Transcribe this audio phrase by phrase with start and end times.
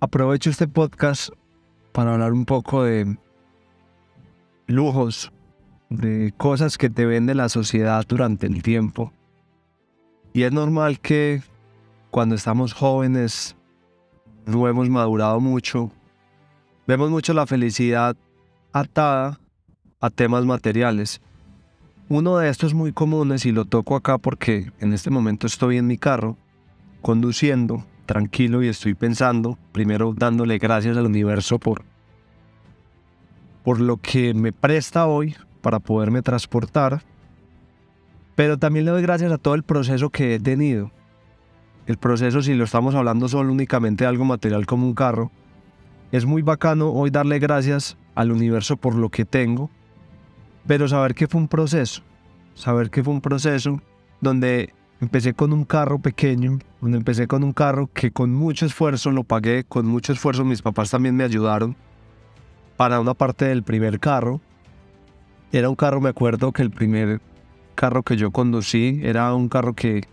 [0.00, 1.30] aprovecho este podcast
[1.92, 3.16] para hablar un poco de
[4.66, 5.32] lujos,
[5.88, 9.12] de cosas que te vende la sociedad durante el tiempo.
[10.32, 11.42] Y es normal que
[12.10, 13.56] cuando estamos jóvenes
[14.44, 15.90] no hemos madurado mucho,
[16.86, 18.16] vemos mucho la felicidad
[18.72, 19.40] atada
[20.00, 21.22] a temas materiales.
[22.08, 25.86] Uno de estos muy comunes y lo toco acá porque en este momento estoy en
[25.86, 26.36] mi carro
[27.00, 31.84] conduciendo tranquilo y estoy pensando, primero dándole gracias al universo por
[33.66, 37.02] por lo que me presta hoy para poderme transportar,
[38.36, 40.92] pero también le doy gracias a todo el proceso que he tenido.
[41.88, 45.32] El proceso, si lo estamos hablando solo únicamente de algo material como un carro,
[46.12, 49.68] es muy bacano hoy darle gracias al universo por lo que tengo,
[50.64, 52.02] pero saber que fue un proceso,
[52.54, 53.82] saber que fue un proceso
[54.20, 59.10] donde empecé con un carro pequeño, donde empecé con un carro que con mucho esfuerzo
[59.10, 61.76] lo pagué, con mucho esfuerzo mis papás también me ayudaron,
[62.76, 64.40] para una parte del primer carro.
[65.52, 67.20] Era un carro, me acuerdo que el primer
[67.74, 70.04] carro que yo conducí era un carro que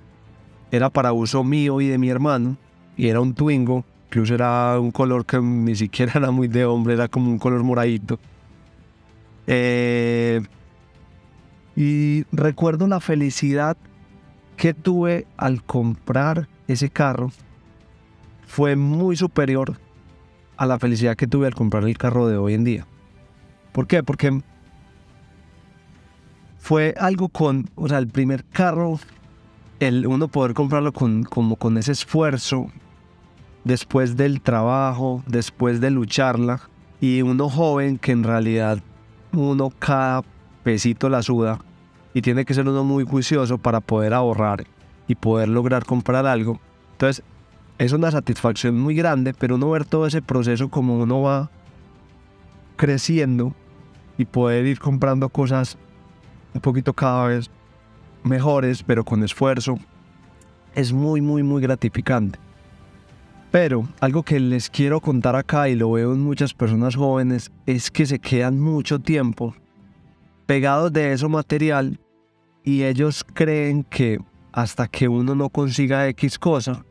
[0.71, 2.57] era para uso mío y de mi hermano,
[2.97, 6.93] y era un Twingo, incluso era un color que ni siquiera era muy de hombre,
[6.93, 8.19] era como un color moradito.
[9.47, 10.41] Eh,
[11.75, 13.75] y recuerdo la felicidad
[14.63, 17.33] que tuve al comprar ese carro.
[18.47, 19.77] Fue muy superior
[20.55, 22.87] a la felicidad que tuve al comprar el carro de hoy en día.
[23.73, 24.03] ¿Por qué?
[24.03, 24.41] Porque
[26.59, 29.01] fue algo con, o sea, el primer carro,
[29.81, 32.67] el uno poder comprarlo con, como con ese esfuerzo,
[33.65, 36.61] después del trabajo, después de lucharla,
[37.01, 38.81] y uno joven que en realidad
[39.33, 40.23] uno cada
[40.63, 41.59] pesito la suda
[42.13, 44.65] y tiene que ser uno muy juicioso para poder ahorrar
[45.07, 46.59] y poder lograr comprar algo.
[46.93, 47.23] Entonces,
[47.77, 51.49] es una satisfacción muy grande, pero uno ver todo ese proceso como uno va
[52.75, 53.53] creciendo
[54.17, 55.77] y poder ir comprando cosas
[56.53, 57.49] un poquito cada vez
[58.23, 59.79] mejores, pero con esfuerzo,
[60.75, 62.39] es muy, muy, muy gratificante.
[63.51, 67.91] Pero algo que les quiero contar acá y lo veo en muchas personas jóvenes es
[67.91, 69.55] que se quedan mucho tiempo
[70.45, 71.99] pegados de eso material
[72.63, 74.19] y ellos creen que
[74.51, 76.85] hasta que uno no consiga X cosa,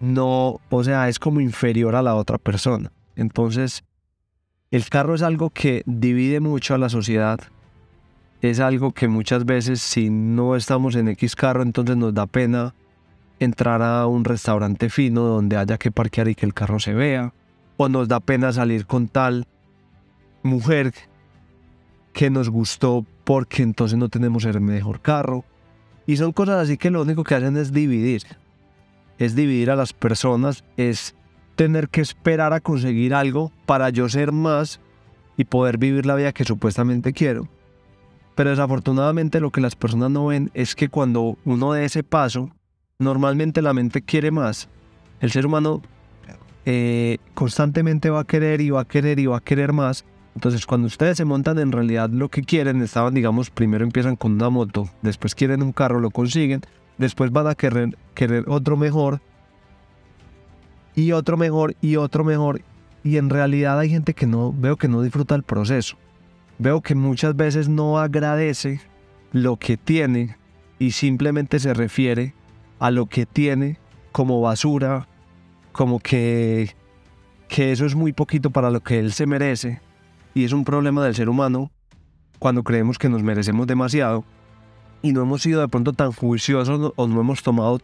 [0.00, 2.92] no, o sea, es como inferior a la otra persona.
[3.16, 3.84] Entonces,
[4.70, 7.40] el carro es algo que divide mucho a la sociedad.
[8.40, 12.74] Es algo que muchas veces si no estamos en X carro, entonces nos da pena
[13.40, 17.32] entrar a un restaurante fino donde haya que parquear y que el carro se vea.
[17.76, 19.46] O nos da pena salir con tal
[20.42, 20.92] mujer
[22.18, 25.44] que nos gustó porque entonces no tenemos el mejor carro.
[26.04, 28.24] Y son cosas así que lo único que hacen es dividir
[29.18, 31.14] es dividir a las personas, es
[31.54, 34.80] tener que esperar a conseguir algo para yo ser más
[35.36, 37.48] y poder vivir la vida que supuestamente quiero.
[38.34, 42.50] Pero desafortunadamente lo que las personas no ven es que cuando uno da ese paso,
[42.98, 44.68] normalmente la mente quiere más.
[45.20, 45.82] El ser humano
[46.66, 50.04] eh, constantemente va a querer y va a querer y va a querer más.
[50.38, 54.34] Entonces cuando ustedes se montan en realidad lo que quieren, estaban digamos, primero empiezan con
[54.34, 56.60] una moto, después quieren un carro, lo consiguen,
[56.96, 59.20] después van a querer, querer otro mejor
[60.94, 62.62] y otro mejor y otro mejor.
[63.02, 65.96] Y en realidad hay gente que no, veo que no disfruta el proceso.
[66.60, 68.80] Veo que muchas veces no agradece
[69.32, 70.36] lo que tiene
[70.78, 72.32] y simplemente se refiere
[72.78, 73.80] a lo que tiene
[74.12, 75.08] como basura,
[75.72, 76.76] como que,
[77.48, 79.80] que eso es muy poquito para lo que él se merece.
[80.34, 81.70] Y es un problema del ser humano
[82.38, 84.24] cuando creemos que nos merecemos demasiado
[85.02, 87.80] y no hemos sido de pronto tan juiciosos o no hemos tomado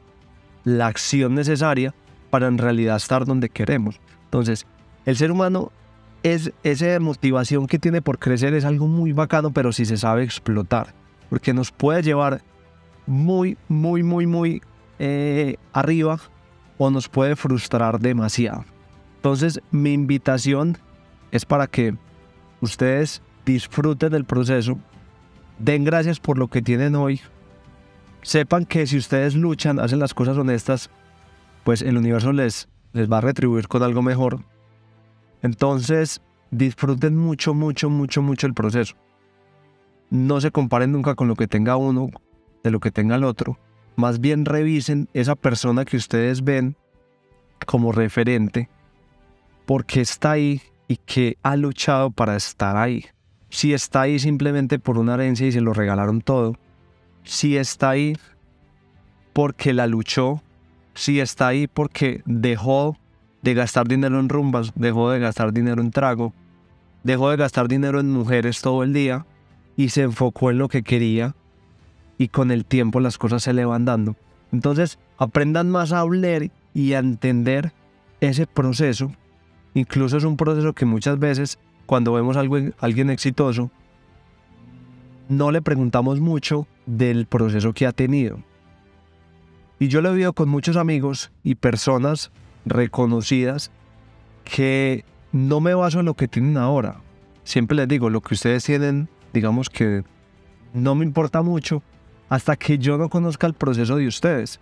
[0.64, 1.94] la acción necesaria
[2.30, 4.00] para en realidad estar donde queremos.
[4.24, 4.66] Entonces,
[5.04, 5.70] el ser humano
[6.22, 10.24] es esa motivación que tiene por crecer es algo muy bacano, pero si se sabe
[10.24, 10.94] explotar,
[11.28, 12.42] porque nos puede llevar
[13.06, 14.62] muy, muy, muy, muy
[14.98, 16.18] eh, arriba
[16.78, 18.64] o nos puede frustrar demasiado.
[19.16, 20.78] Entonces, mi invitación
[21.30, 21.94] es para que
[22.64, 24.78] ustedes disfruten del proceso,
[25.58, 27.20] den gracias por lo que tienen hoy.
[28.22, 30.90] Sepan que si ustedes luchan, hacen las cosas honestas,
[31.62, 34.40] pues el universo les, les va a retribuir con algo mejor.
[35.42, 38.94] Entonces, disfruten mucho, mucho, mucho, mucho el proceso.
[40.10, 42.08] No se comparen nunca con lo que tenga uno,
[42.62, 43.58] de lo que tenga el otro.
[43.96, 46.76] Más bien revisen esa persona que ustedes ven
[47.66, 48.68] como referente,
[49.66, 53.06] porque está ahí y que ha luchado para estar ahí
[53.54, 56.56] si está ahí simplemente por una herencia y se lo regalaron todo,
[57.22, 58.18] si está ahí
[59.32, 60.42] porque la luchó,
[60.94, 62.98] si está ahí porque dejó
[63.42, 66.32] de gastar dinero en rumbas, dejó de gastar dinero en trago,
[67.04, 69.24] dejó de gastar dinero en mujeres todo el día
[69.76, 71.36] y se enfocó en lo que quería
[72.18, 74.16] y con el tiempo las cosas se le van dando.
[74.50, 77.72] Entonces, aprendan más a hablar y a entender
[78.20, 79.12] ese proceso.
[79.74, 83.70] Incluso es un proceso que muchas veces cuando vemos a alguien exitoso,
[85.28, 88.38] no le preguntamos mucho del proceso que ha tenido.
[89.78, 92.30] Y yo lo he visto con muchos amigos y personas
[92.64, 93.70] reconocidas
[94.44, 97.00] que no me baso en lo que tienen ahora.
[97.42, 100.04] Siempre les digo, lo que ustedes tienen, digamos que
[100.72, 101.82] no me importa mucho
[102.28, 104.60] hasta que yo no conozca el proceso de ustedes.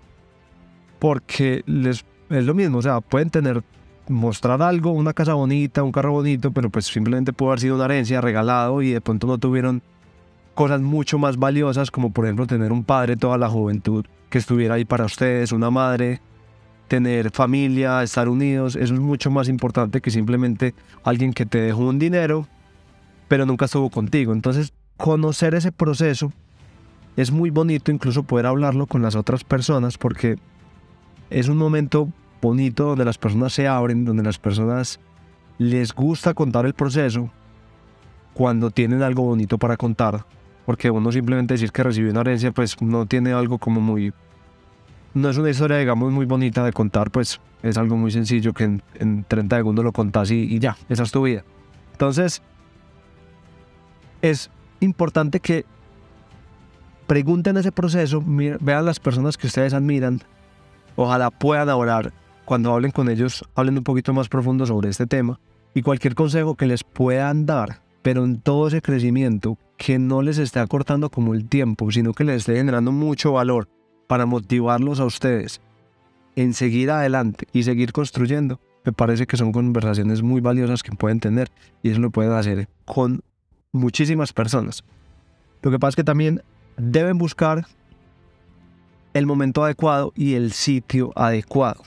[0.98, 3.62] Porque les, es lo mismo, o sea, pueden tener,
[4.08, 7.84] mostrar algo, una casa bonita, un carro bonito, pero pues simplemente puede haber sido una
[7.86, 9.82] herencia regalado y de pronto no tuvieron
[10.54, 14.74] cosas mucho más valiosas como por ejemplo tener un padre toda la juventud que estuviera
[14.74, 16.20] ahí para ustedes, una madre,
[16.88, 21.80] tener familia, estar unidos, eso es mucho más importante que simplemente alguien que te dejó
[21.80, 22.46] un dinero
[23.32, 24.34] pero nunca estuvo contigo.
[24.34, 26.34] Entonces, conocer ese proceso
[27.16, 30.36] es muy bonito incluso poder hablarlo con las otras personas porque
[31.30, 32.10] es un momento
[32.42, 35.00] bonito donde las personas se abren, donde las personas
[35.56, 37.30] les gusta contar el proceso
[38.34, 40.26] cuando tienen algo bonito para contar
[40.66, 44.12] porque uno simplemente decir que recibió una herencia, pues no tiene algo como muy...
[45.14, 48.64] No es una historia, digamos, muy bonita de contar, pues es algo muy sencillo que
[48.64, 51.44] en, 30 segundos lo contás y, y ya, esa es tu vida.
[51.92, 52.42] Entonces,
[54.22, 54.50] es
[54.80, 55.66] importante que
[57.06, 60.22] pregunten ese proceso, vean las personas que ustedes admiran,
[60.96, 62.12] ojalá puedan orar
[62.44, 65.40] cuando hablen con ellos, hablen un poquito más profundo sobre este tema
[65.74, 70.38] y cualquier consejo que les puedan dar pero en todo ese crecimiento que no les
[70.38, 73.68] esté acortando como el tiempo, sino que les esté generando mucho valor
[74.06, 75.60] para motivarlos a ustedes
[76.34, 81.20] en seguir adelante y seguir construyendo, me parece que son conversaciones muy valiosas que pueden
[81.20, 81.50] tener
[81.82, 83.22] y eso lo pueden hacer con
[83.70, 84.82] muchísimas personas.
[85.62, 86.42] Lo que pasa es que también
[86.76, 87.66] deben buscar
[89.14, 91.82] el momento adecuado y el sitio adecuado.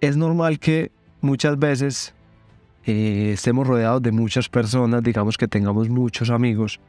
[0.00, 2.14] Es normal que muchas veces
[2.86, 6.80] eh, estemos rodeados de muchas personas, digamos que tengamos muchos amigos,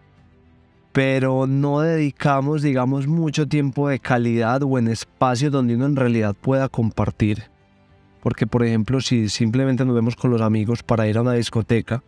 [0.93, 6.35] pero no dedicamos, digamos, mucho tiempo de calidad o en espacios donde uno en realidad
[6.39, 7.43] pueda compartir.
[8.21, 12.03] Porque, por ejemplo, si simplemente nos vemos con los amigos para ir a una discoteca,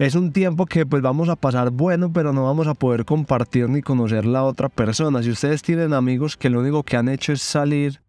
[0.00, 3.68] es un tiempo que pues vamos a pasar bueno, pero no vamos a poder compartir
[3.68, 5.22] ni conocer la otra persona.
[5.22, 8.00] Si ustedes tienen amigos que lo único que han hecho es salir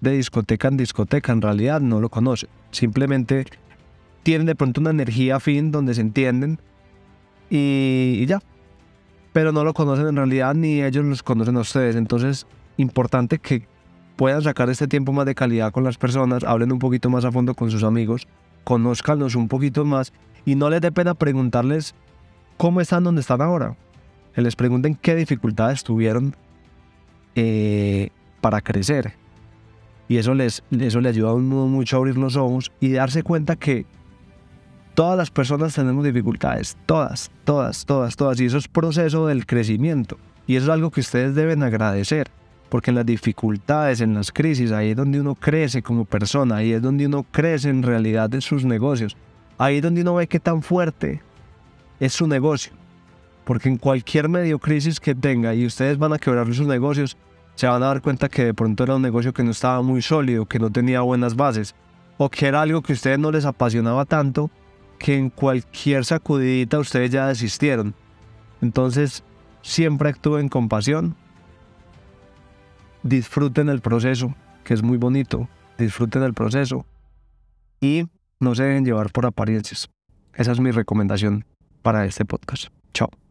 [0.00, 2.48] de discoteca en discoteca, en realidad no lo conocen.
[2.70, 3.46] Simplemente
[4.22, 6.58] tienen de pronto una energía afín donde se entienden
[7.50, 8.40] y, ya.
[9.32, 11.96] Pero no lo conocen en realidad ni ellos los conocen a ustedes.
[11.96, 12.46] Entonces,
[12.76, 13.66] importante que
[14.16, 17.32] puedan sacar este tiempo más de calidad con las personas, hablen un poquito más a
[17.32, 18.26] fondo con sus amigos,
[18.64, 20.12] conózcanlos un poquito más
[20.44, 21.94] y no les dé pena preguntarles
[22.56, 23.76] cómo están donde están ahora.
[24.34, 26.34] Que les pregunten qué dificultades tuvieron
[27.34, 28.10] eh,
[28.40, 29.14] para crecer.
[30.08, 33.86] Y eso les, eso les ayuda mucho a abrir los ojos y darse cuenta que
[34.96, 38.40] Todas las personas tenemos dificultades, todas, todas, todas, todas.
[38.40, 40.16] Y eso es proceso del crecimiento.
[40.46, 42.30] Y eso es algo que ustedes deben agradecer.
[42.70, 46.72] Porque en las dificultades, en las crisis, ahí es donde uno crece como persona, ahí
[46.72, 49.18] es donde uno crece en realidad en sus negocios.
[49.58, 51.20] Ahí es donde uno ve qué tan fuerte
[52.00, 52.72] es su negocio.
[53.44, 57.18] Porque en cualquier medio crisis que tenga y ustedes van a quebrar sus negocios,
[57.56, 60.02] se van a dar cuenta que de pronto era un negocio que no estaba muy
[60.02, 61.74] sólido, que no tenía buenas bases,
[62.18, 64.50] o que era algo que a ustedes no les apasionaba tanto
[64.98, 67.94] que en cualquier sacudidita ustedes ya desistieron.
[68.62, 69.24] Entonces,
[69.62, 71.16] siempre actúen con pasión.
[73.02, 74.34] Disfruten el proceso,
[74.64, 75.48] que es muy bonito.
[75.78, 76.86] Disfruten el proceso.
[77.80, 78.04] Y
[78.40, 79.88] no se dejen llevar por apariencias.
[80.34, 81.44] Esa es mi recomendación
[81.82, 82.68] para este podcast.
[82.92, 83.25] Chao.